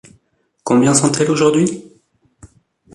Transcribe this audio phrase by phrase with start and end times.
[0.63, 1.83] Combien sont-elles aujourd’hui?